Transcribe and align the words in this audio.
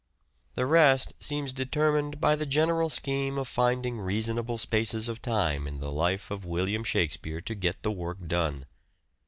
The 0.55 0.65
rest 0.65 1.13
seems 1.19 1.53
determined 1.53 2.19
by 2.19 2.35
the 2.35 2.47
general 2.47 2.89
scheme 2.89 3.37
of 3.37 3.47
finding 3.47 3.99
reasonable 3.99 4.57
spaces 4.57 5.07
of 5.07 5.21
time 5.21 5.67
in 5.67 5.79
the 5.79 5.91
life 5.91 6.31
of 6.31 6.43
William 6.43 6.83
Shakspere 6.83 7.39
to 7.41 7.53
get 7.53 7.83
the 7.83 7.91
work 7.91 8.25
done. 8.25 8.65